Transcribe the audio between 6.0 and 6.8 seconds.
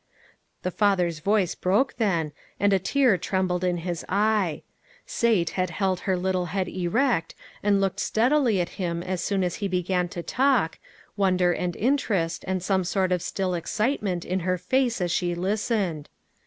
her little head